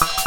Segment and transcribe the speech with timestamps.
[0.00, 0.18] you